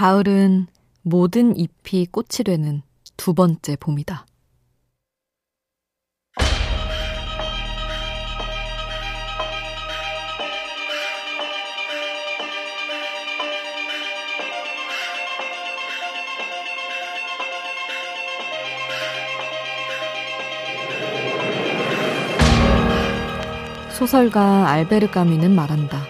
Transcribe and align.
가을은 0.00 0.66
모든 1.02 1.54
잎이 1.58 2.06
꽃이 2.06 2.42
되는 2.46 2.80
두 3.18 3.34
번째 3.34 3.76
봄이다. 3.76 4.24
소설가 23.90 24.66
알베르 24.70 25.10
까미는 25.10 25.54
말한다. 25.54 26.00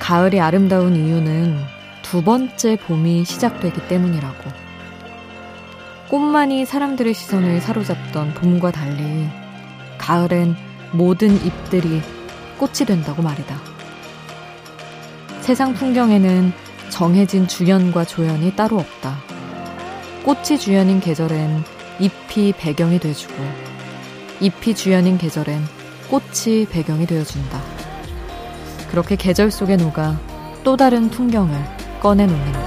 가을이 0.00 0.40
아름다운 0.40 0.96
이유는 0.96 1.69
두 2.10 2.24
번째 2.24 2.76
봄이 2.76 3.24
시작되기 3.24 3.86
때문이라고. 3.86 4.50
꽃만이 6.08 6.66
사람들의 6.66 7.14
시선을 7.14 7.60
사로잡던 7.60 8.34
봄과 8.34 8.72
달리 8.72 9.28
가을엔 9.96 10.56
모든 10.90 11.32
잎들이 11.46 12.02
꽃이 12.58 12.78
된다고 12.84 13.22
말이다. 13.22 13.56
세상 15.42 15.72
풍경에는 15.72 16.52
정해진 16.88 17.46
주연과 17.46 18.06
조연이 18.06 18.56
따로 18.56 18.80
없다. 18.80 19.16
꽃이 20.24 20.58
주연인 20.58 20.98
계절엔 20.98 21.62
잎이 22.00 22.54
배경이 22.54 22.98
돼주고 22.98 23.34
잎이 24.40 24.74
주연인 24.74 25.16
계절엔 25.16 25.62
꽃이 26.08 26.66
배경이 26.70 27.06
되어준다. 27.06 27.60
그렇게 28.90 29.14
계절 29.14 29.52
속에 29.52 29.76
녹아 29.76 30.18
또 30.64 30.76
다른 30.76 31.08
풍경을 31.08 31.79
꺼내놓는다. 32.00 32.60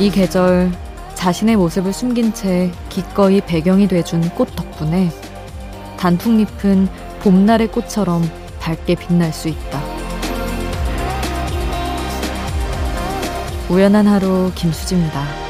이 0.00 0.10
계절 0.10 0.72
자신의 1.14 1.56
모습을 1.56 1.92
숨긴 1.92 2.34
채 2.34 2.70
기꺼이 2.88 3.40
배경이 3.40 3.86
돼준 3.86 4.28
꽃 4.30 4.54
덕분에 4.56 5.10
단풍잎은 5.98 6.88
봄날의 7.22 7.68
꽃처럼 7.68 8.22
밝게 8.60 8.96
빛날 8.96 9.32
수 9.32 9.48
있다. 9.48 9.80
우연한 13.70 14.06
하루 14.06 14.52
김수지입니다. 14.54 15.43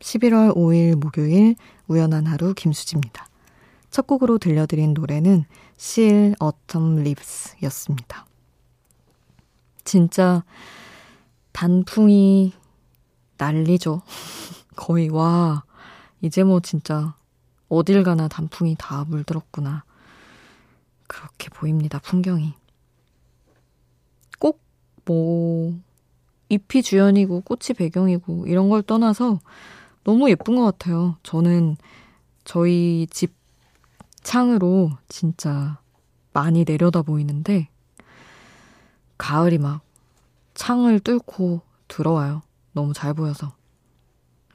11월 0.00 0.54
5일 0.54 0.96
목요일 0.96 1.56
우연한 1.88 2.26
하루 2.26 2.52
김수지입니다. 2.52 3.30
첫 3.88 4.06
곡으로 4.06 4.36
들려드린 4.36 4.92
노래는 4.92 5.46
Seal 5.78 6.34
Autumn 6.42 6.98
Leaves 6.98 7.56
였습니다. 7.62 8.26
진짜 9.84 10.44
단풍이 11.52 12.52
난리죠. 13.38 14.02
거의 14.76 15.08
와 15.08 15.64
이제 16.20 16.44
뭐 16.44 16.60
진짜 16.60 17.14
어딜 17.70 18.02
가나 18.02 18.28
단풍이 18.28 18.76
다 18.78 19.06
물들었구나. 19.08 19.84
그렇게 21.06 21.48
보입니다. 21.48 21.98
풍경이. 22.00 22.65
꼭뭐 25.06 25.80
잎이 26.48 26.82
주연이고 26.82 27.40
꽃이 27.40 27.76
배경이고 27.76 28.46
이런 28.46 28.68
걸 28.68 28.82
떠나서 28.82 29.40
너무 30.04 30.30
예쁜 30.30 30.56
것 30.56 30.64
같아요. 30.64 31.16
저는 31.22 31.76
저희 32.44 33.06
집 33.10 33.34
창으로 34.22 34.92
진짜 35.08 35.80
많이 36.32 36.64
내려다 36.64 37.02
보이는데, 37.02 37.68
가을이 39.18 39.58
막 39.58 39.80
창을 40.54 41.00
뚫고 41.00 41.62
들어와요. 41.88 42.42
너무 42.72 42.92
잘 42.92 43.14
보여서. 43.14 43.54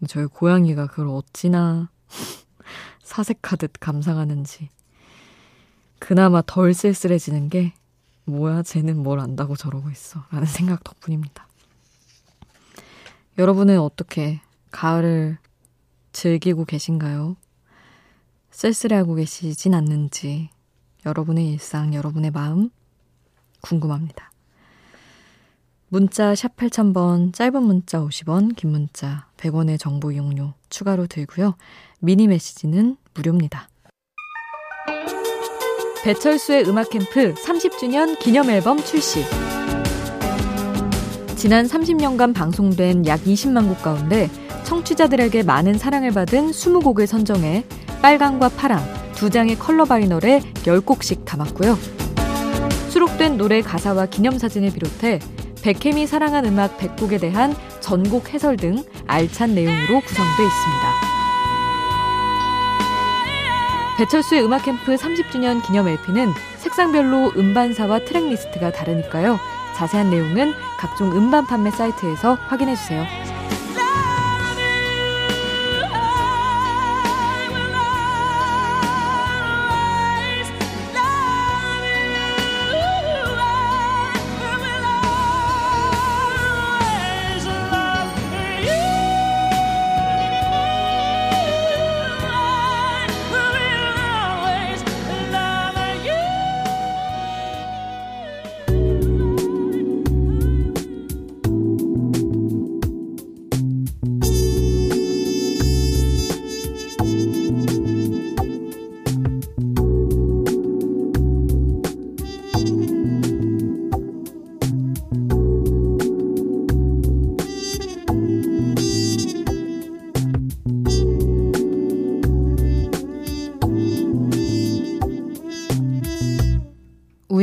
저희 0.07 0.25
고양이가 0.25 0.87
그걸 0.87 1.07
어찌나 1.09 1.89
사색하듯 3.03 3.73
감상하는지. 3.79 4.69
그나마 5.99 6.41
덜 6.45 6.73
쓸쓸해지는 6.73 7.49
게, 7.49 7.73
뭐야, 8.31 8.63
쟤는 8.63 9.03
뭘 9.03 9.19
안다고 9.19 9.55
저러고 9.55 9.89
있어. 9.89 10.23
라는 10.31 10.47
생각 10.47 10.83
덕분입니다. 10.83 11.47
여러분은 13.37 13.79
어떻게 13.79 14.41
가을을 14.71 15.37
즐기고 16.13 16.65
계신가요? 16.65 17.35
쓸쓸해하고 18.51 19.15
계시진 19.15 19.73
않는지 19.73 20.49
여러분의 21.05 21.49
일상, 21.51 21.93
여러분의 21.93 22.31
마음 22.31 22.69
궁금합니다. 23.61 24.31
문자 25.87 26.35
샵 26.35 26.55
8000번, 26.55 27.33
짧은 27.33 27.63
문자 27.63 27.99
50원, 27.99 28.55
긴 28.55 28.71
문자 28.71 29.27
100원의 29.37 29.77
정보 29.77 30.11
이용료 30.11 30.53
추가로 30.69 31.07
들고요. 31.07 31.55
미니 31.99 32.27
메시지는 32.27 32.97
무료입니다. 33.13 33.67
배철수의 36.03 36.67
음악 36.67 36.89
캠프 36.89 37.33
30주년 37.35 38.17
기념 38.17 38.49
앨범 38.49 38.83
출시. 38.83 39.23
지난 41.35 41.67
30년간 41.67 42.33
방송된 42.33 43.05
약 43.05 43.23
20만 43.23 43.67
곡 43.67 43.83
가운데 43.83 44.27
청취자들에게 44.63 45.43
많은 45.43 45.77
사랑을 45.77 46.11
받은 46.11 46.51
20곡을 46.51 47.05
선정해 47.05 47.63
빨강과 48.01 48.49
파랑 48.49 48.83
두 49.13 49.29
장의 49.29 49.59
컬러 49.59 49.85
바이널에 49.85 50.41
10곡씩 50.63 51.25
담았고요. 51.25 51.77
수록된 52.89 53.37
노래 53.37 53.61
가사와 53.61 54.07
기념사진을 54.07 54.71
비롯해 54.73 55.19
백혜미 55.61 56.07
사랑한 56.07 56.45
음악 56.45 56.79
100곡에 56.79 57.21
대한 57.21 57.55
전곡 57.79 58.33
해설 58.33 58.57
등 58.57 58.83
알찬 59.05 59.53
내용으로 59.53 60.01
구성되어 60.01 60.45
있습니다. 60.45 61.10
배철수의 64.01 64.43
음악 64.43 64.63
캠프 64.63 64.95
30주년 64.95 65.63
기념 65.63 65.87
LP는 65.87 66.33
색상별로 66.57 67.33
음반사와 67.37 67.99
트랙 67.99 68.29
리스트가 68.29 68.71
다르니까요. 68.71 69.37
자세한 69.75 70.09
내용은 70.09 70.55
각종 70.79 71.11
음반 71.11 71.45
판매 71.45 71.69
사이트에서 71.69 72.33
확인해 72.47 72.75
주세요. 72.75 73.05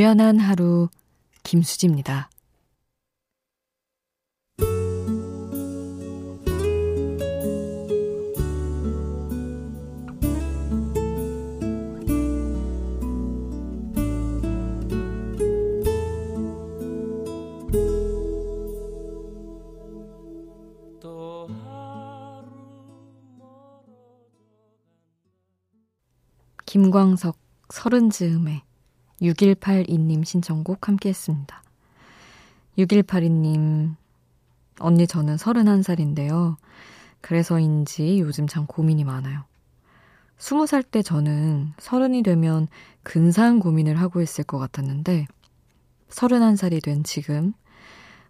우연한 0.09 0.39
하루 0.39 0.89
김수지입니다. 1.43 2.31
김광석 26.65 27.39
서른 27.71 28.09
즈음에 28.09 28.68
6182님 29.21 30.25
신청곡 30.25 30.89
함께 30.89 31.09
했습니다. 31.09 31.63
6182님, 32.79 33.97
언니 34.79 35.07
저는 35.07 35.37
31살인데요. 35.37 36.57
그래서인지 37.21 38.21
요즘 38.21 38.47
참 38.47 38.67
고민이 38.67 39.05
많아요. 39.05 39.45
20살 40.39 40.89
때 40.89 41.03
저는 41.03 41.73
서른이 41.79 42.23
되면 42.23 42.69
근사한 43.03 43.59
고민을 43.59 44.01
하고 44.01 44.23
있을 44.23 44.45
것 44.45 44.59
같았는데, 44.59 45.27
31살이 46.11 46.83
된 46.83 47.03
지금, 47.03 47.53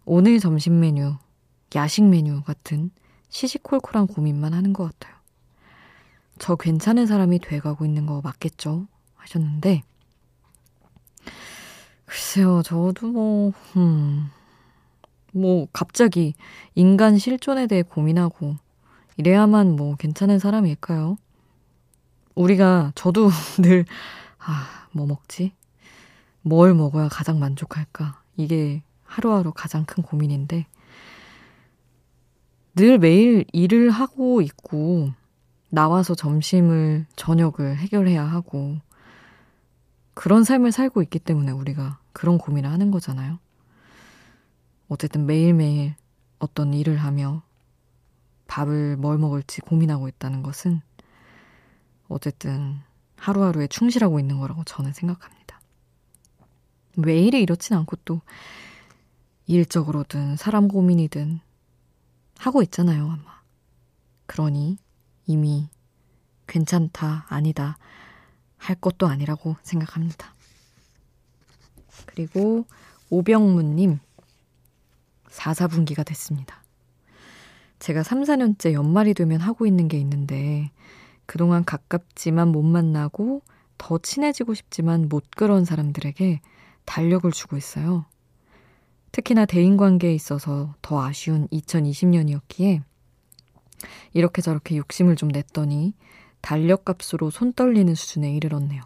오늘 0.07 0.39
점심 0.39 0.81
메뉴, 0.81 1.17
야식 1.75 2.05
메뉴 2.05 2.41
같은 2.43 2.91
시시콜콜한 3.29 4.07
고민만 4.07 4.55
하는 4.55 4.73
것 4.73 4.85
같아요. 4.85 5.15
저 6.39 6.57
괜찮은 6.57 7.07
사람이 7.07 7.41
돼가고 7.41 7.85
있는 7.85 8.07
거 8.07 8.23
맞겠죠? 8.23 8.87
하셨는데, 9.17 9.83
글쎄요, 12.07 12.63
저도 12.63 13.09
뭐, 13.09 13.53
음, 13.77 14.31
뭐, 15.33 15.67
갑자기 15.73 16.35
인간 16.75 17.19
실존에 17.19 17.67
대해 17.67 17.83
고민하고, 17.83 18.57
이래야만 19.17 19.77
뭐 19.77 19.97
괜찮은 19.97 20.39
사람일까요? 20.39 21.19
우리가, 22.35 22.93
저도 22.95 23.29
늘, 23.61 23.85
아, 24.39 24.87
뭐 24.93 25.07
먹지? 25.07 25.53
뭘 26.43 26.73
먹어야 26.73 27.09
가장 27.09 27.39
만족할까? 27.39 28.23
이게 28.37 28.83
하루하루 29.05 29.53
가장 29.53 29.85
큰 29.85 30.03
고민인데, 30.03 30.67
늘 32.75 32.99
매일 32.99 33.45
일을 33.53 33.91
하고 33.91 34.41
있고, 34.41 35.11
나와서 35.69 36.15
점심을, 36.15 37.07
저녁을 37.17 37.77
해결해야 37.77 38.25
하고, 38.25 38.79
그런 40.19 40.43
삶을 40.43 40.73
살고 40.73 41.01
있기 41.03 41.21
때문에 41.21 41.53
우리가 41.53 42.01
그런 42.13 42.39
고민을 42.39 42.69
하는 42.69 42.91
거잖아요. 42.91 43.39
어쨌든 44.89 45.27
매일매일 45.27 45.95
어떤 46.41 46.75
일을 46.75 46.97
하며 46.97 47.45
밥을 48.49 48.97
뭘 48.97 49.17
먹을지 49.17 49.61
고민하고 49.61 50.09
있다는 50.09 50.43
것은 50.43 50.81
어쨌든 52.09 52.81
하루하루에 53.15 53.69
충실하고 53.69 54.19
있는 54.19 54.41
거라고 54.41 54.65
저는 54.65 54.93
생각합니다. 54.93 55.61
매일이 56.97 57.41
이렇진 57.41 57.77
않고 57.77 57.95
또 58.05 58.21
일적으로든 59.47 60.35
사람 60.35 60.67
고민이든 60.67 61.39
하고 62.39 62.63
있잖아요, 62.63 63.05
아마. 63.05 63.41
그러니 64.27 64.79
이미 65.27 65.71
괜찮다, 66.49 67.27
아니다, 67.29 67.79
할 68.59 68.77
것도 68.77 69.07
아니라고 69.07 69.57
생각합니다. 69.63 70.35
그리고 72.07 72.67
오병문님, 73.11 73.99
4, 75.31 75.53
4분기가 75.53 76.05
됐습니다. 76.05 76.63
제가 77.79 78.03
3, 78.03 78.23
4년째 78.23 78.73
연말이 78.73 79.15
되면 79.15 79.41
하고 79.41 79.67
있는 79.67 79.89
게 79.89 79.99
있는데, 79.99 80.71
그동안 81.27 81.65
가깝지만 81.65 82.49
못 82.49 82.63
만나고 82.63 83.43
더 83.79 83.99
친해지고 83.99 84.55
싶지만 84.55 85.09
못 85.09 85.25
그런 85.37 85.65
사람들에게 85.65 86.41
달력을 86.85 87.31
주고 87.31 87.57
있어요. 87.57 88.07
특히나 89.13 89.47
대인 89.47 89.77
관계에 89.77 90.15
있어서 90.15 90.75
더 90.83 91.03
아쉬운 91.03 91.49
2020년이었기에 91.49 92.83
이렇게 94.13 94.43
저렇게 94.43 94.77
욕심을 94.77 95.17
좀 95.17 95.29
냈더니 95.29 95.95
달력값으로 96.41 97.31
손 97.31 97.53
떨리는 97.53 97.95
수준에 97.95 98.33
이르렀네요. 98.33 98.83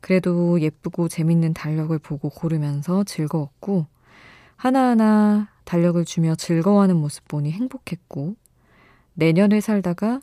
그래도 0.00 0.60
예쁘고 0.60 1.08
재밌는 1.08 1.54
달력을 1.54 1.96
보고 1.98 2.30
고르면서 2.30 3.04
즐거웠고, 3.04 3.86
하나하나 4.56 5.48
달력을 5.64 6.04
주며 6.04 6.34
즐거워하는 6.34 6.96
모습 6.96 7.26
보니 7.28 7.50
행복했고, 7.52 8.36
내년을 9.14 9.60
살다가 9.60 10.20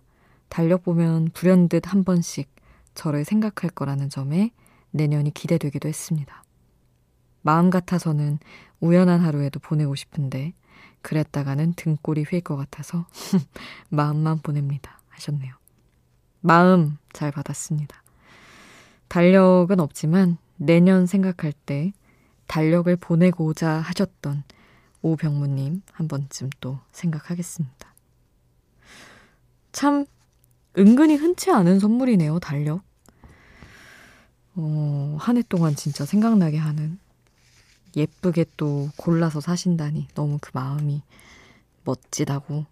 달력 0.50 0.84
보면 0.84 1.30
불현듯 1.34 1.92
한 1.92 2.04
번씩 2.04 2.50
저를 2.94 3.26
생각할 3.26 3.70
거라는 3.72 4.10
점에 4.10 4.52
내년이 4.92 5.32
기대되기도 5.34 5.90
했습니다. 5.90 6.44
마음 7.42 7.70
같아서는 7.70 8.40
우연한 8.80 9.20
하루에도 9.20 9.60
보내고 9.60 9.96
싶은데, 9.96 10.54
그랬다가는 11.02 11.74
등골이 11.74 12.24
휠 12.24 12.42
것 12.42 12.56
같아서 12.56 13.06
마음만 13.90 14.40
보냅니다. 14.40 15.00
하셨네요. 15.10 15.54
마음 16.46 16.98
잘 17.12 17.32
받았습니다. 17.32 18.04
달력은 19.08 19.80
없지만 19.80 20.38
내년 20.58 21.08
생각할 21.08 21.54
때 21.66 21.92
달력을 22.46 22.96
보내고자 22.98 23.72
하셨던 23.80 24.44
오병무님 25.02 25.82
한 25.92 26.08
번쯤 26.08 26.52
또 26.62 26.78
생각하겠습니다. 26.92 27.92
참 29.72 30.06
은근히 30.78 31.16
흔치 31.16 31.50
않은 31.50 31.80
선물이네요, 31.80 32.38
달력. 32.38 32.84
어, 34.54 35.18
한 35.20 35.38
해 35.38 35.42
동안 35.50 35.76
진짜 35.76 36.06
생각나게 36.06 36.58
하는 36.58 37.00
예쁘게 37.96 38.46
또 38.56 38.90
골라서 38.98 39.42
사신다니 39.42 40.10
너무 40.14 40.38
그 40.40 40.52
마음이 40.54 41.02
멋지다고 41.86 42.66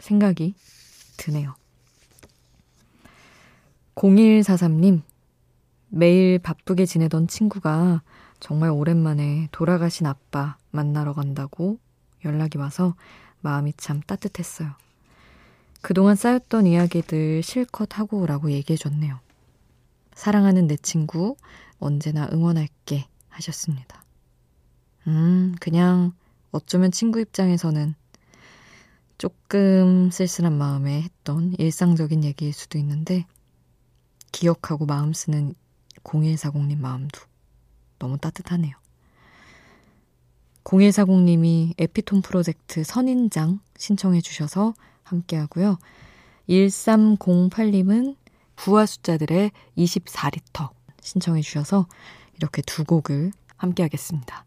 생각이 0.00 0.54
드네요. 1.16 1.54
0143님, 4.00 5.02
매일 5.88 6.38
바쁘게 6.38 6.86
지내던 6.86 7.28
친구가 7.28 8.02
정말 8.38 8.70
오랜만에 8.70 9.48
돌아가신 9.52 10.06
아빠 10.06 10.56
만나러 10.70 11.12
간다고 11.12 11.78
연락이 12.24 12.56
와서 12.56 12.94
마음이 13.40 13.74
참 13.76 14.00
따뜻했어요. 14.00 14.70
그동안 15.82 16.16
쌓였던 16.16 16.66
이야기들 16.66 17.42
실컷 17.42 17.98
하고 17.98 18.20
오라고 18.20 18.50
얘기해줬네요. 18.52 19.18
사랑하는 20.14 20.66
내 20.66 20.76
친구, 20.76 21.36
언제나 21.78 22.26
응원할게 22.32 23.06
하셨습니다. 23.28 24.02
음, 25.08 25.54
그냥 25.60 26.12
어쩌면 26.52 26.90
친구 26.90 27.20
입장에서는 27.20 27.94
조금 29.18 30.10
쓸쓸한 30.10 30.56
마음에 30.56 31.02
했던 31.02 31.54
일상적인 31.58 32.24
얘기일 32.24 32.54
수도 32.54 32.78
있는데, 32.78 33.26
기억하고 34.32 34.86
마음 34.86 35.12
쓰는 35.12 35.54
0140님 36.04 36.78
마음도 36.78 37.20
너무 37.98 38.18
따뜻하네요. 38.18 38.74
0140님이 40.64 41.74
에피톤 41.78 42.22
프로젝트 42.22 42.84
선인장 42.84 43.60
신청해 43.78 44.20
주셔서 44.20 44.74
함께 45.02 45.36
하고요. 45.36 45.78
1308님은 46.48 48.16
부하 48.56 48.86
숫자들의 48.86 49.52
24리터 49.76 50.70
신청해 51.00 51.40
주셔서 51.40 51.86
이렇게 52.36 52.62
두 52.62 52.84
곡을 52.84 53.32
함께 53.56 53.82
하겠습니다. 53.82 54.44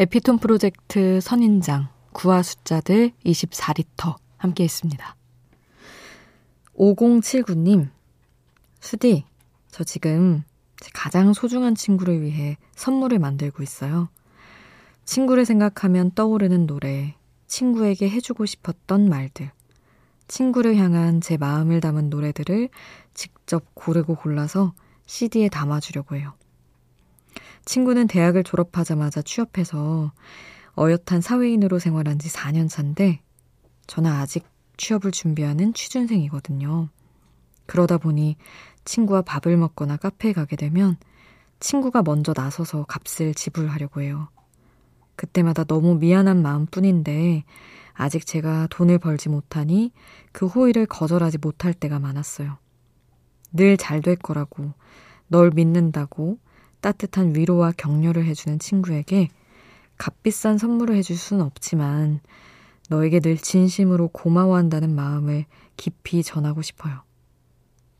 에피톤 0.00 0.38
프로젝트 0.38 1.18
선인장, 1.20 1.88
구화 2.12 2.40
숫자들 2.40 3.10
24리터 3.26 4.14
함께 4.36 4.62
했습니다. 4.62 5.16
5079님, 6.76 7.90
수디, 8.78 9.24
저 9.72 9.82
지금 9.82 10.44
제 10.78 10.88
가장 10.94 11.32
소중한 11.32 11.74
친구를 11.74 12.22
위해 12.22 12.56
선물을 12.76 13.18
만들고 13.18 13.64
있어요. 13.64 14.08
친구를 15.04 15.44
생각하면 15.44 16.12
떠오르는 16.12 16.68
노래, 16.68 17.16
친구에게 17.48 18.08
해주고 18.08 18.46
싶었던 18.46 19.08
말들. 19.08 19.50
친구를 20.28 20.76
향한 20.76 21.20
제 21.20 21.36
마음을 21.36 21.80
담은 21.80 22.08
노래들을 22.08 22.68
직접 23.14 23.64
고르고 23.74 24.14
골라서 24.14 24.74
CD에 25.06 25.48
담아주려고 25.48 26.14
해요. 26.14 26.37
친구는 27.68 28.06
대학을 28.06 28.44
졸업하자마자 28.44 29.20
취업해서 29.20 30.10
어엿한 30.78 31.20
사회인으로 31.20 31.78
생활한 31.78 32.18
지 32.18 32.30
4년 32.30 32.66
차인데 32.66 33.20
저는 33.86 34.10
아직 34.10 34.46
취업을 34.78 35.10
준비하는 35.10 35.74
취준생이거든요. 35.74 36.88
그러다 37.66 37.98
보니 37.98 38.36
친구와 38.86 39.20
밥을 39.20 39.58
먹거나 39.58 39.98
카페에 39.98 40.32
가게 40.32 40.56
되면 40.56 40.96
친구가 41.60 42.02
먼저 42.02 42.32
나서서 42.34 42.84
값을 42.84 43.34
지불하려고 43.34 44.00
해요. 44.00 44.30
그때마다 45.14 45.64
너무 45.64 45.96
미안한 45.96 46.40
마음뿐인데 46.40 47.44
아직 47.92 48.24
제가 48.24 48.68
돈을 48.70 48.98
벌지 48.98 49.28
못하니 49.28 49.92
그 50.32 50.46
호의를 50.46 50.86
거절하지 50.86 51.36
못할 51.36 51.74
때가 51.74 51.98
많았어요. 51.98 52.56
늘 53.52 53.76
잘 53.76 54.00
될 54.00 54.16
거라고, 54.16 54.72
널 55.26 55.50
믿는다고 55.50 56.38
따뜻한 56.80 57.34
위로와 57.34 57.72
격려를 57.76 58.24
해주는 58.26 58.58
친구에게 58.58 59.28
값비싼 59.96 60.58
선물을 60.58 60.94
해줄 60.96 61.16
수는 61.16 61.44
없지만 61.44 62.20
너에게 62.88 63.20
늘 63.20 63.36
진심으로 63.36 64.08
고마워한다는 64.08 64.94
마음을 64.94 65.44
깊이 65.76 66.22
전하고 66.22 66.62
싶어요. 66.62 67.02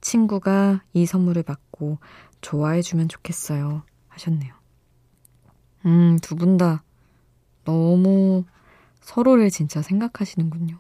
친구가 0.00 0.82
이 0.92 1.06
선물을 1.06 1.42
받고 1.42 1.98
좋아해주면 2.40 3.08
좋겠어요. 3.08 3.82
하셨네요. 4.08 4.54
음, 5.86 6.18
두 6.20 6.34
분 6.36 6.56
다 6.56 6.82
너무 7.64 8.44
서로를 9.00 9.50
진짜 9.50 9.82
생각하시는군요. 9.82 10.78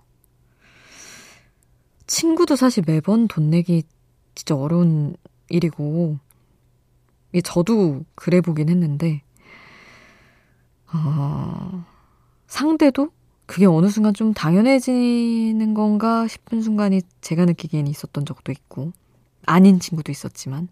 친구도 2.06 2.56
사실 2.56 2.82
매번 2.86 3.28
돈 3.28 3.50
내기 3.50 3.82
진짜 4.34 4.54
어려운 4.56 5.14
일이고, 5.50 6.18
저도 7.44 8.04
그래 8.14 8.40
보긴 8.40 8.68
했는데, 8.68 9.22
어, 10.92 11.84
상대도 12.46 13.10
그게 13.46 13.66
어느 13.66 13.88
순간 13.88 14.14
좀 14.14 14.32
당연해지는 14.34 15.74
건가 15.74 16.26
싶은 16.26 16.60
순간이 16.62 17.02
제가 17.20 17.44
느끼기엔 17.44 17.86
있었던 17.86 18.24
적도 18.26 18.52
있고, 18.52 18.92
아닌 19.46 19.80
친구도 19.80 20.12
있었지만. 20.12 20.68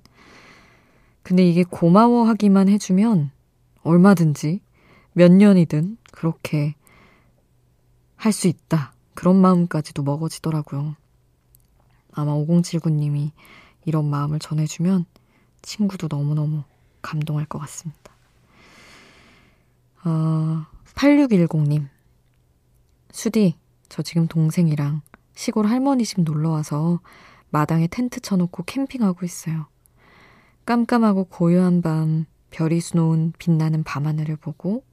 근데 1.23 1.47
이게 1.47 1.65
고마워하기만 1.65 2.69
해주면 2.69 3.31
얼마든지 3.83 4.61
몇 5.13 5.33
년이든 5.33 5.99
그렇게 6.13 6.75
할 8.17 8.33
수 8.33 8.49
있다. 8.49 8.93
그런 9.15 9.37
마음까지도 9.37 10.03
먹어지더라고요. 10.03 10.97
아마 12.13 12.33
5079님이 12.33 13.31
이런 13.85 14.07
마음을 14.07 14.39
전해주면 14.39 15.05
친구도 15.67 16.07
너무너무 16.09 16.63
감동할 17.03 17.45
것 17.45 17.59
같습니다. 17.59 18.13
어, 20.05 20.65
8610님. 20.95 21.89
수디, 23.11 23.57
저 23.89 24.03
지금 24.03 24.29
동생이랑 24.29 25.03
시골 25.35 25.67
할머니 25.67 26.05
집 26.05 26.21
놀러 26.21 26.51
와서 26.51 27.01
마당에 27.51 27.89
텐트 27.89 28.21
쳐놓고 28.21 28.63
캠핑하고 28.63 29.27
있어요. 29.27 29.67
깜깜하고 30.65 31.25
고요한 31.25 31.83
밤, 31.83 32.27
별이 32.51 32.81
수놓은 32.81 33.33
빛나는 33.39 33.83
밤하늘을 33.83 34.37
보고 34.37 34.85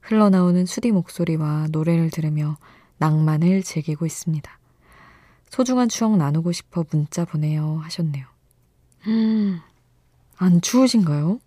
흘러나오는 0.00 0.64
수디 0.64 0.92
목소리와 0.92 1.68
노래를 1.70 2.10
들으며 2.10 2.56
낭만을 2.98 3.62
즐기고 3.62 4.06
있습니다. 4.06 4.58
소중한 5.50 5.88
추억 5.88 6.16
나누고 6.16 6.52
싶어 6.52 6.84
문자 6.90 7.24
보내요 7.24 7.80
하셨네요. 7.82 8.26
음, 9.06 9.60
안 10.36 10.60
추우신가요? 10.60 11.40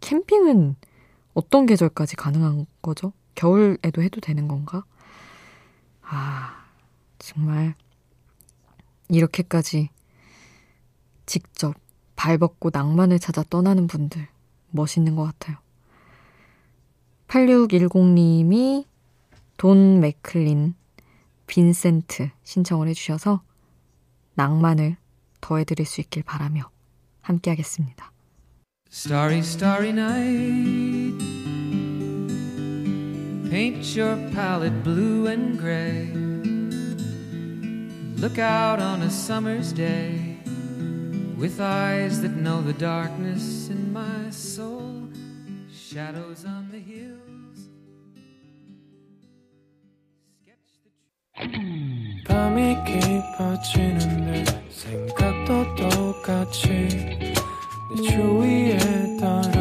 캠핑은 0.00 0.76
어떤 1.34 1.66
계절까지 1.66 2.16
가능한 2.16 2.66
거죠? 2.82 3.12
겨울에도 3.34 4.02
해도 4.02 4.20
되는 4.20 4.48
건가? 4.48 4.84
아, 6.02 6.64
정말 7.18 7.74
이렇게까지 9.08 9.90
직접 11.26 11.74
발벗고 12.16 12.70
낭만을 12.72 13.18
찾아 13.18 13.42
떠나는 13.42 13.86
분들 13.86 14.28
멋있는 14.70 15.16
것 15.16 15.24
같아요. 15.24 15.56
8610님이 17.28 18.86
돈 19.56 20.00
맥클린 20.00 20.74
빈센트 21.46 22.30
신청을 22.44 22.88
해주셔서 22.88 23.42
낭만을 24.34 24.96
더해드릴 25.40 25.86
수 25.86 26.00
있길 26.00 26.22
바라며 26.22 26.70
함께 27.23 27.51
하겠습니다. 27.51 28.11
Starry, 28.91 29.39
starry 29.39 29.91
night 29.91 31.19
Paint 33.49 33.95
your 33.95 34.17
palette 34.33 34.83
blue 34.83 35.27
and 35.27 35.59
gray 35.59 36.11
Look 38.17 38.39
out 38.39 38.81
on 38.81 39.03
a 39.03 39.09
summer's 39.09 39.71
day 39.71 40.37
With 41.37 41.59
eyes 41.59 42.21
that 42.21 42.35
know 42.35 42.61
the 42.61 42.73
darkness 42.73 43.69
in 43.69 43.93
my 43.93 44.31
soul 44.31 45.07
Shadows 45.71 46.45
on 46.45 46.69
the 46.71 46.79
hills 46.79 47.22
밤이 51.36 52.76
깊어지는데 52.84 54.44
생각도 54.70 55.74
똑같이 55.74 56.68
내 56.70 58.02
주위에 58.02 58.78
떨 59.18 59.53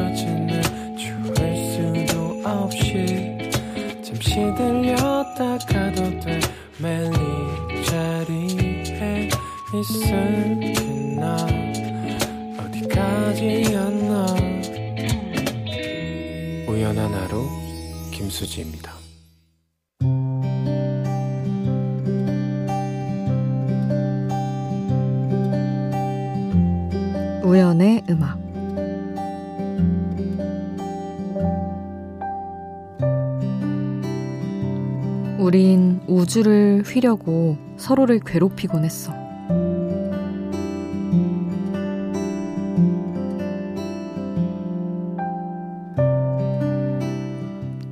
휘려고 36.94 37.58
서로를 37.78 38.20
괴롭히곤 38.20 38.86
했어. 38.86 39.12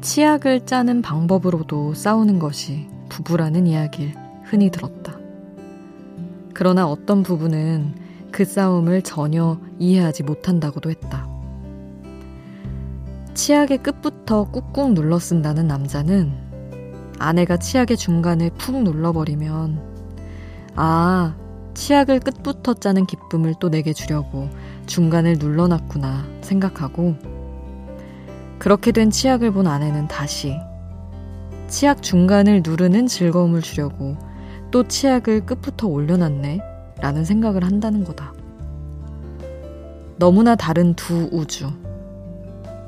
치약을 0.01 0.65
짜는 0.65 1.01
방법으로도 1.01 1.95
싸우는 1.95 2.37
것이 2.37 2.87
부부라는 3.09 3.65
이야기를 3.65 4.13
흔히 4.43 4.69
들었다. 4.69 5.17
그러나 6.53 6.85
어떤 6.85 7.23
부부는 7.23 7.95
그 8.31 8.45
싸움을 8.45 9.01
전혀 9.01 9.59
이해하지 9.79 10.23
못한다고도 10.23 10.91
했다. 10.91 11.27
치약의 13.33 13.79
끝부터 13.79 14.51
꾹꾹 14.51 14.93
눌러 14.93 15.17
쓴다는 15.17 15.65
남자는 15.67 16.50
아내가 17.21 17.57
치약의 17.57 17.97
중간을 17.97 18.51
푹 18.57 18.81
눌러버리면 18.83 19.81
아, 20.75 21.35
치약을 21.73 22.19
끝부터 22.19 22.73
짜는 22.73 23.05
기쁨을 23.05 23.55
또 23.59 23.69
내게 23.69 23.93
주려고 23.93 24.49
중간을 24.87 25.37
눌러놨구나 25.39 26.25
생각하고 26.41 27.15
그렇게 28.59 28.91
된 28.91 29.09
치약을 29.09 29.51
본 29.51 29.67
아내는 29.67 30.07
다시 30.07 30.55
치약 31.67 32.03
중간을 32.03 32.63
누르는 32.65 33.07
즐거움을 33.07 33.61
주려고 33.61 34.17
또 34.71 34.87
치약을 34.87 35.45
끝부터 35.45 35.87
올려놨네 35.87 36.59
라는 36.99 37.25
생각을 37.25 37.63
한다는 37.63 38.03
거다. 38.03 38.33
너무나 40.17 40.55
다른 40.55 40.93
두 40.93 41.29
우주. 41.31 41.71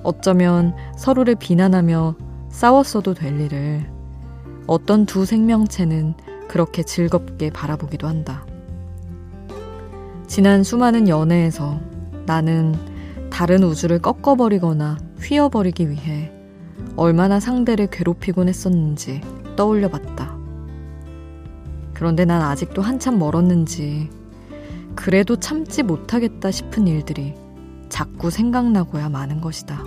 어쩌면 0.04 0.76
서로를 0.98 1.36
비난하며 1.36 2.16
싸웠어도 2.50 3.14
될 3.16 3.40
일을 3.40 3.90
어떤 4.68 5.06
두 5.06 5.26
생명체는 5.26 6.14
그렇게 6.48 6.84
즐겁게 6.84 7.50
바라보기도 7.50 8.08
한다. 8.08 8.46
지난 10.28 10.64
수많은 10.64 11.08
연애에서 11.08 11.80
나는 12.26 12.76
다른 13.30 13.64
우주를 13.64 14.00
꺾어버리거나 14.00 14.98
휘어버리기 15.20 15.90
위해 15.90 16.32
얼마나 16.96 17.40
상대를 17.40 17.88
괴롭히곤 17.88 18.48
했었는지 18.48 19.22
떠올려 19.56 19.90
봤다. 19.90 20.36
그런데 21.94 22.26
난 22.26 22.42
아직도 22.42 22.82
한참 22.82 23.20
멀었는지 23.20 24.10
그래도 24.96 25.38
참지 25.38 25.84
못하겠다 25.84 26.52
싶은 26.52 26.88
일들이 26.88 27.34
자꾸 27.90 28.30
생각나고야 28.30 29.10
마는 29.10 29.42
것이다. 29.42 29.84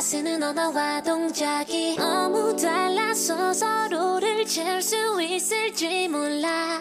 쓰는 0.00 0.42
언어와 0.42 1.02
동작이 1.02 1.96
너무 1.96 2.56
달라서 2.56 3.52
서로를 3.52 4.46
채울 4.46 4.80
수 4.80 5.20
있을지 5.20 6.08
몰라. 6.08 6.80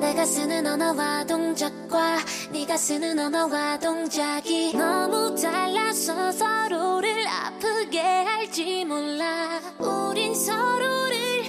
내가 0.00 0.24
쓰는 0.24 0.66
언어와 0.66 1.24
동작과 1.24 2.18
네가 2.50 2.76
쓰는 2.76 3.18
언어와 3.18 3.78
동작이 3.78 4.76
너무 4.76 5.34
달라서 5.40 6.32
서로를 6.32 7.26
아프게 7.28 8.00
할지 8.00 8.84
몰라. 8.84 9.60
우린 9.78 10.34
서로를 10.34 11.44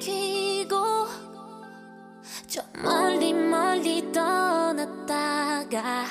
핥히고 0.00 1.06
저 2.48 2.62
멀리 2.82 3.32
멀리 3.32 4.10
떠났다가 4.10 6.04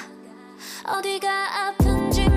어디가 0.86 1.68
아픈지 1.68 2.37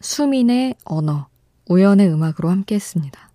수민의 0.00 0.76
언어, 0.84 1.28
우연의 1.68 2.08
음악으로 2.08 2.48
함께 2.50 2.74
했습니다. 2.74 3.30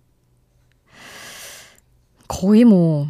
거의 2.28 2.64
뭐, 2.64 3.08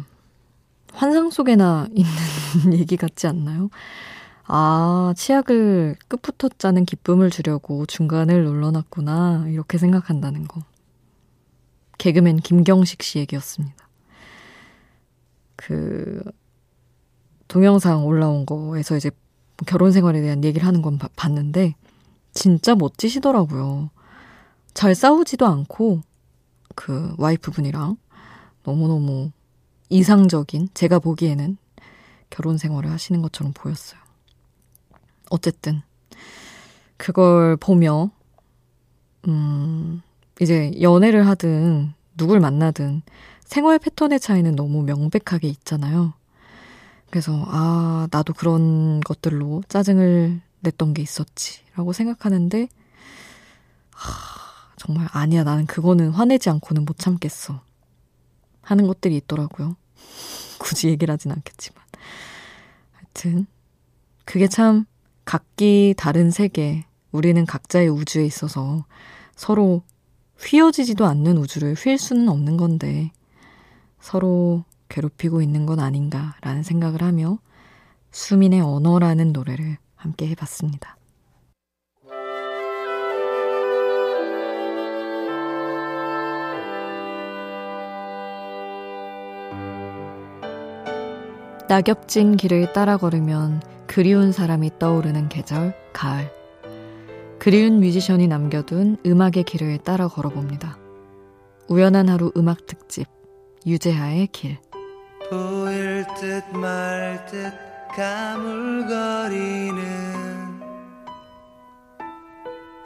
환상 0.93 1.29
속에나 1.29 1.87
있는 1.91 2.73
얘기 2.79 2.97
같지 2.97 3.27
않나요? 3.27 3.69
아, 4.47 5.13
치약을 5.17 5.95
끝부터 6.07 6.49
짜는 6.49 6.85
기쁨을 6.85 7.31
주려고 7.31 7.85
중간을 7.85 8.43
눌러놨구나. 8.43 9.45
이렇게 9.47 9.77
생각한다는 9.77 10.47
거. 10.47 10.61
개그맨 11.97 12.37
김경식 12.37 13.01
씨 13.01 13.19
얘기였습니다. 13.19 13.87
그, 15.55 16.21
동영상 17.47 18.05
올라온 18.05 18.45
거에서 18.45 18.97
이제 18.97 19.09
결혼 19.65 19.91
생활에 19.91 20.21
대한 20.21 20.43
얘기를 20.43 20.67
하는 20.67 20.81
건 20.81 20.99
봤는데, 21.15 21.75
진짜 22.35 22.75
멋지시더라고요. 22.75 23.89
잘 24.75 24.93
싸우지도 24.93 25.47
않고 25.47 26.01
그 26.75 27.15
와이프분이랑 27.17 27.97
너무너무 28.63 29.31
이상적인 29.89 30.69
제가 30.73 30.99
보기에는 30.99 31.57
결혼 32.29 32.57
생활을 32.57 32.91
하시는 32.91 33.21
것처럼 33.21 33.53
보였어요. 33.53 33.99
어쨌든 35.29 35.81
그걸 36.97 37.55
보며 37.55 38.11
음 39.27 40.01
이제 40.41 40.71
연애를 40.81 41.27
하든 41.27 41.93
누굴 42.17 42.39
만나든 42.39 43.01
생활 43.45 43.79
패턴의 43.79 44.19
차이는 44.19 44.55
너무 44.55 44.83
명백하게 44.83 45.47
있잖아요. 45.47 46.13
그래서 47.09 47.45
아 47.47 48.07
나도 48.11 48.33
그런 48.33 48.99
것들로 48.99 49.63
짜증을 49.69 50.41
냈던 50.59 50.93
게 50.93 51.01
있었지. 51.01 51.64
라고 51.75 51.93
생각하는데, 51.93 52.67
하, 53.91 54.71
정말 54.77 55.07
아니야. 55.11 55.43
나는 55.43 55.65
그거는 55.65 56.09
화내지 56.09 56.49
않고는 56.49 56.85
못 56.85 56.97
참겠어. 56.97 57.61
하는 58.61 58.87
것들이 58.87 59.17
있더라고요. 59.17 59.75
굳이 60.59 60.89
얘기를 60.89 61.11
하진 61.11 61.31
않겠지만. 61.31 61.83
하여튼, 62.93 63.45
그게 64.25 64.47
참 64.47 64.85
각기 65.23 65.93
다른 65.97 66.31
세계, 66.31 66.85
우리는 67.11 67.45
각자의 67.45 67.89
우주에 67.89 68.25
있어서 68.25 68.85
서로 69.35 69.83
휘어지지도 70.39 71.05
않는 71.05 71.37
우주를 71.37 71.75
휠 71.75 71.97
수는 71.97 72.29
없는 72.29 72.57
건데, 72.57 73.11
서로 73.99 74.63
괴롭히고 74.89 75.41
있는 75.41 75.65
건 75.65 75.79
아닌가라는 75.79 76.63
생각을 76.63 77.01
하며 77.01 77.39
수민의 78.11 78.61
언어라는 78.61 79.33
노래를 79.33 79.77
함께 79.95 80.27
해봤습니다. 80.27 80.97
낙엽진 91.67 92.37
길을 92.37 92.73
따라 92.73 92.97
걸으면 92.97 93.61
그리운 93.87 94.31
사람이 94.31 94.77
떠오르는 94.77 95.29
계절, 95.29 95.73
가을. 95.93 96.31
그리운 97.39 97.79
뮤지션이 97.79 98.27
남겨둔 98.27 98.97
음악의 99.05 99.43
길을 99.45 99.79
따라 99.79 100.07
걸어봅니다. 100.07 100.77
우연한 101.67 102.09
하루 102.09 102.31
음악 102.37 102.67
특집, 102.67 103.07
유재하의 103.65 104.27
길. 104.27 104.59
보일 105.29 106.05
듯 106.19 106.43
말 106.55 107.25
듯 107.25 107.51
가물거리는 107.95 109.75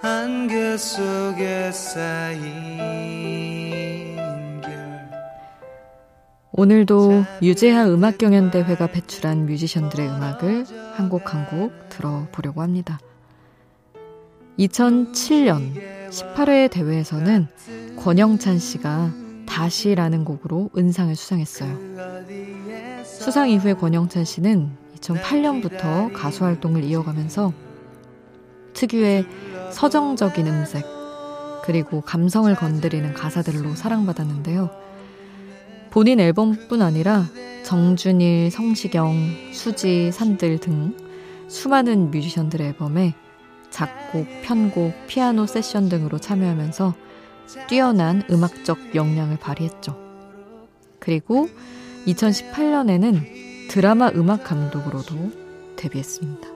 안개 0.02 0.78
속에 0.78 1.72
쌓인 1.74 3.39
오늘도 6.60 7.24
유재하 7.42 7.88
음악 7.88 8.18
경연 8.18 8.52
대회가 8.52 8.88
배출한 8.88 9.46
뮤지션들의 9.46 10.10
음악을 10.10 10.66
한 10.94 11.08
곡 11.08 11.34
한 11.34 11.48
곡 11.48 11.72
들어보려고 11.88 12.62
합니다. 12.62 13.00
2007년 14.60 16.10
18회 16.10 16.70
대회에서는 16.70 17.48
권영찬 17.96 18.60
씨가 18.60 19.10
다시라는 19.48 20.26
곡으로 20.26 20.70
은상을 20.78 21.16
수상했어요. 21.16 21.78
수상 23.06 23.50
이후에 23.50 23.74
권영찬 23.76 24.26
씨는 24.26 24.70
2008년부터 25.00 26.12
가수 26.12 26.44
활동을 26.44 26.84
이어가면서 26.84 27.54
특유의 28.74 29.26
서정적인 29.72 30.46
음색, 30.46 30.84
그리고 31.64 32.02
감성을 32.02 32.54
건드리는 32.54 33.14
가사들로 33.14 33.76
사랑받았는데요. 33.76 34.89
본인 35.92 36.20
앨범뿐 36.20 36.82
아니라 36.82 37.26
정준일, 37.64 38.52
성시경, 38.52 39.16
수지, 39.52 40.12
산들 40.12 40.60
등 40.60 40.96
수많은 41.48 42.12
뮤지션들의 42.12 42.68
앨범에 42.68 43.14
작곡, 43.70 44.28
편곡, 44.44 45.08
피아노 45.08 45.46
세션 45.46 45.90
등으로 45.90 46.20
참여하면서 46.20 46.94
뛰어난 47.68 48.24
음악적 48.30 48.96
역량을 48.96 49.38
발휘했죠. 49.38 49.98
그리고 51.00 51.48
2018년에는 52.06 53.70
드라마 53.70 54.10
음악 54.10 54.44
감독으로도 54.44 55.16
데뷔했습니다. 55.76 56.48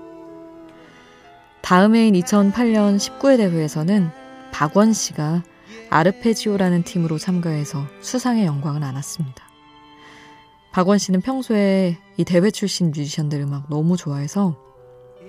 다음 1.62 1.96
해인 1.96 2.14
2008년 2.16 2.98
19회 2.98 3.38
대회에서는 3.38 4.10
박원 4.52 4.94
씨가 4.94 5.44
아르페지오라는 5.90 6.84
팀으로 6.84 7.18
참가해서 7.18 7.86
수상의 8.02 8.46
영광을 8.46 8.84
안았습니다. 8.84 9.44
박원 10.72 10.98
씨는 10.98 11.22
평소에 11.22 11.98
이 12.18 12.24
대회 12.24 12.50
출신 12.50 12.88
뮤지션들 12.88 13.42
음악 13.42 13.70
너무 13.70 13.96
좋아해서 13.96 14.58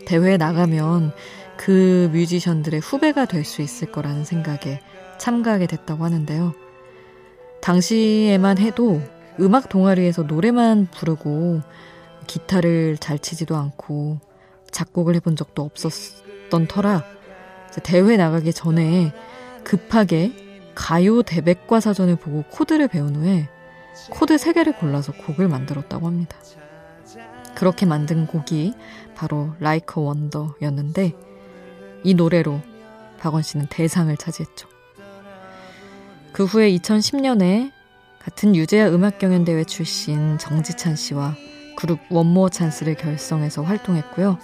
대회에 0.06 0.36
나가면 0.36 1.12
그 1.56 2.10
뮤지션들의 2.12 2.80
후배가 2.80 3.26
될 3.26 3.44
수 3.44 3.62
있을 3.62 3.92
거라는 3.92 4.24
생각에 4.24 4.80
참가하게 5.18 5.66
됐다고 5.66 6.04
하는데요. 6.04 6.54
당시에만 7.60 8.58
해도 8.58 9.00
음악 9.40 9.68
동아리에서 9.68 10.22
노래만 10.22 10.88
부르고 10.90 11.60
기타를 12.26 12.96
잘 12.98 13.18
치지도 13.18 13.56
않고 13.56 14.18
작곡을 14.70 15.14
해본 15.16 15.36
적도 15.36 15.62
없었던 15.62 16.66
터라 16.68 17.04
대회 17.82 18.16
나가기 18.16 18.52
전에 18.52 19.12
급하게 19.64 20.32
가요 20.74 21.22
대백과 21.22 21.80
사전을 21.80 22.16
보고 22.16 22.44
코드를 22.50 22.88
배운 22.88 23.16
후에 23.16 23.48
코드 24.10 24.36
3개를 24.36 24.78
골라서 24.78 25.12
곡을 25.12 25.48
만들었다고 25.48 26.06
합니다. 26.06 26.36
그렇게 27.54 27.86
만든 27.86 28.26
곡이 28.26 28.74
바로 29.14 29.52
Like 29.60 30.02
a 30.02 30.06
Wonder였는데 30.06 31.12
이 32.02 32.14
노래로 32.14 32.60
박원 33.18 33.42
씨는 33.42 33.66
대상을 33.70 34.14
차지했죠. 34.16 34.68
그 36.32 36.44
후에 36.44 36.70
2010년에 36.76 37.70
같은 38.18 38.56
유재하 38.56 38.88
음악경연대회 38.88 39.64
출신 39.64 40.36
정지찬 40.38 40.96
씨와 40.96 41.36
그룹 41.76 42.00
원모어 42.10 42.48
찬스를 42.48 42.96
결성해서 42.96 43.62
활동했고요. 43.62 44.38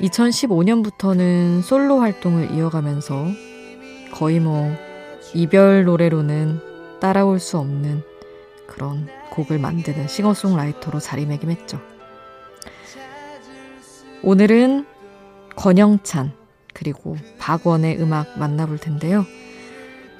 2015년부터는 0.00 1.62
솔로 1.62 2.00
활동을 2.00 2.52
이어가면서 2.52 3.26
거의 4.12 4.40
뭐 4.40 4.74
이별 5.34 5.84
노래로는 5.84 6.60
따라올 7.00 7.38
수 7.38 7.58
없는 7.58 8.02
그런 8.66 9.08
곡을 9.30 9.58
만드는 9.58 10.08
싱어송라이터로 10.08 11.00
자리매김했죠. 11.00 11.80
오늘은 14.22 14.86
권영찬 15.56 16.32
그리고 16.74 17.16
박원의 17.38 18.00
음악 18.00 18.38
만나볼 18.38 18.78
텐데요. 18.78 19.24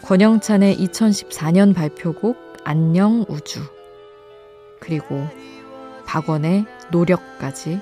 권영찬의 0.02 0.76
2014년 0.76 1.74
발표곡 1.74 2.36
안녕 2.64 3.24
우주 3.28 3.60
그리고 4.80 5.26
박원의 6.06 6.64
노력까지 6.90 7.80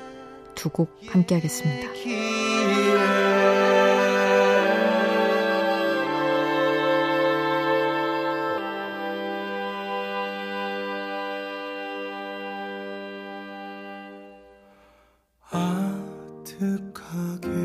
두 0.55 0.71
곡 0.71 0.91
함께 1.09 1.35
하겠습니다. 1.37 1.89
아득하게 16.57 17.56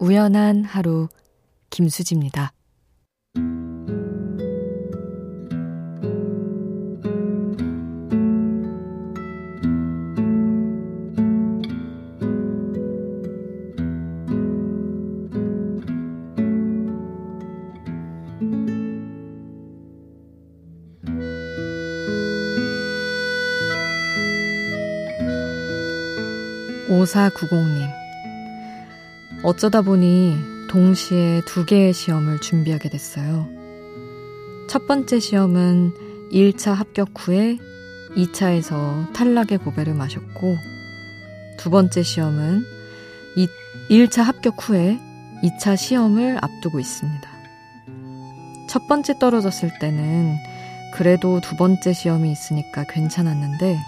우연한 0.00 0.64
하루 0.64 1.08
김수지입니다. 1.68 2.54
오사구공님 26.88 27.89
어쩌다 29.50 29.82
보니 29.82 30.36
동시에 30.68 31.42
두 31.44 31.66
개의 31.66 31.92
시험을 31.92 32.40
준비하게 32.40 32.88
됐어요. 32.88 33.48
첫 34.68 34.86
번째 34.86 35.18
시험은 35.18 35.92
1차 36.30 36.72
합격 36.72 37.08
후에 37.18 37.58
2차에서 38.14 39.12
탈락의 39.12 39.58
고배를 39.58 39.94
마셨고, 39.94 40.56
두 41.58 41.68
번째 41.68 42.00
시험은 42.04 42.62
1차 43.90 44.22
합격 44.22 44.54
후에 44.68 45.00
2차 45.42 45.76
시험을 45.76 46.38
앞두고 46.40 46.78
있습니다. 46.78 47.28
첫 48.68 48.86
번째 48.86 49.18
떨어졌을 49.18 49.76
때는 49.80 50.36
그래도 50.94 51.40
두 51.40 51.56
번째 51.56 51.92
시험이 51.92 52.30
있으니까 52.30 52.84
괜찮았는데, 52.84 53.80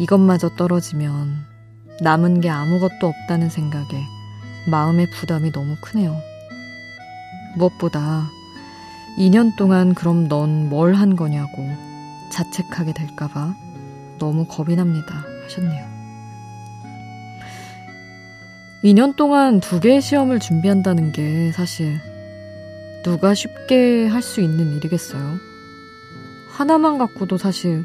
이것마저 0.00 0.56
떨어지면 0.56 1.36
남은 2.00 2.40
게 2.40 2.50
아무것도 2.50 3.06
없다는 3.06 3.48
생각에 3.48 4.15
마음의 4.66 5.10
부담이 5.10 5.52
너무 5.52 5.76
크네요. 5.80 6.20
무엇보다 7.56 8.28
2년 9.18 9.56
동안 9.56 9.94
그럼 9.94 10.28
넌 10.28 10.68
뭘 10.70 10.94
한 10.94 11.16
거냐고 11.16 11.66
자책하게 12.30 12.92
될까봐 12.92 13.54
너무 14.18 14.46
겁이 14.46 14.76
납니다. 14.76 15.24
하셨네요. 15.44 15.86
2년 18.84 19.16
동안 19.16 19.60
두 19.60 19.80
개의 19.80 20.00
시험을 20.02 20.38
준비한다는 20.40 21.12
게 21.12 21.50
사실 21.52 21.98
누가 23.02 23.34
쉽게 23.34 24.06
할 24.06 24.22
수 24.22 24.40
있는 24.40 24.76
일이겠어요? 24.76 25.38
하나만 26.50 26.98
갖고도 26.98 27.38
사실 27.38 27.84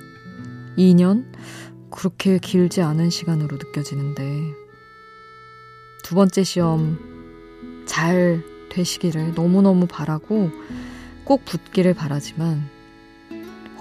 2년? 0.78 1.26
그렇게 1.92 2.38
길지 2.40 2.82
않은 2.82 3.10
시간으로 3.10 3.58
느껴지는데 3.58 4.24
두 6.04 6.16
번째 6.16 6.44
시험 6.44 7.84
잘 7.86 8.44
되시기를 8.70 9.34
너무너무 9.34 9.88
바라고 9.88 10.50
꼭 11.24 11.46
붙기를 11.46 11.94
바라지만 11.94 12.70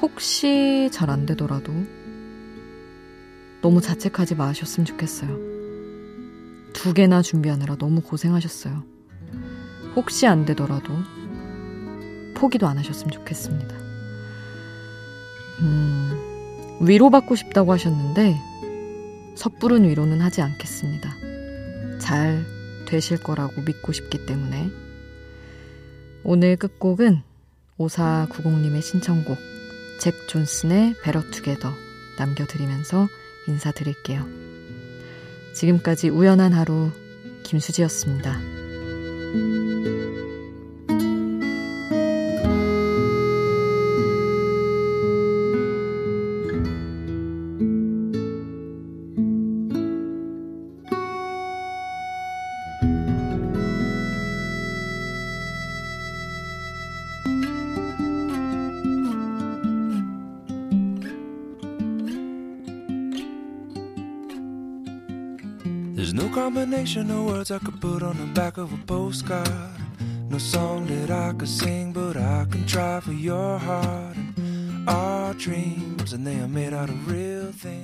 혹시 0.00 0.88
잘 0.92 1.10
안 1.10 1.26
되더라도 1.26 1.72
너무 3.62 3.80
자책하지 3.80 4.36
마셨으면 4.36 4.86
좋겠어요. 4.86 5.36
두 6.72 6.94
개나 6.94 7.20
준비하느라 7.20 7.76
너무 7.76 8.00
고생하셨어요. 8.00 8.84
혹시 9.96 10.26
안 10.26 10.44
되더라도 10.46 10.94
포기도 12.34 12.66
안 12.68 12.78
하셨으면 12.78 13.10
좋겠습니다. 13.10 13.76
음, 15.60 16.78
위로받고 16.80 17.34
싶다고 17.36 17.72
하셨는데 17.72 18.38
섣부른 19.34 19.88
위로는 19.88 20.20
하지 20.22 20.40
않겠습니다. 20.40 21.19
잘 22.10 22.44
되실 22.86 23.18
거라고 23.18 23.62
믿고 23.62 23.92
싶기 23.92 24.26
때문에 24.26 24.68
오늘 26.24 26.56
끝곡은 26.56 27.22
5490님의 27.78 28.82
신청곡 28.82 29.38
잭 30.00 30.26
존슨의 30.26 30.96
Better 31.04 31.22
Together 31.30 31.72
남겨드리면서 32.18 33.06
인사드릴게요. 33.46 34.26
지금까지 35.54 36.08
우연한 36.08 36.52
하루 36.52 36.90
김수지였습니다. 37.44 38.49
Combination 66.94 67.18
of 67.18 67.24
words 67.26 67.50
I 67.52 67.58
could 67.58 67.80
put 67.80 68.02
on 68.02 68.16
the 68.18 68.26
back 68.34 68.56
of 68.56 68.72
a 68.72 68.76
postcard. 68.84 69.48
No 70.28 70.38
song 70.38 70.86
that 70.86 71.10
I 71.10 71.32
could 71.38 71.48
sing, 71.48 71.92
but 71.92 72.16
I 72.16 72.46
can 72.50 72.66
try 72.66 72.98
for 73.00 73.12
your 73.12 73.58
heart. 73.58 74.16
And 74.16 74.88
our 74.88 75.34
dreams, 75.34 76.12
and 76.12 76.26
they 76.26 76.40
are 76.40 76.48
made 76.48 76.72
out 76.72 76.88
of 76.88 77.08
real 77.08 77.52
things. 77.52 77.79